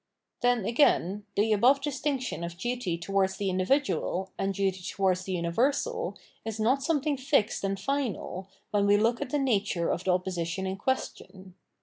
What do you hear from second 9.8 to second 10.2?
of the